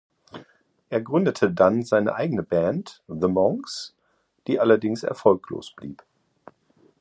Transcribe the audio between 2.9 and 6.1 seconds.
"The Monks", die allerdings erfolglos blieb.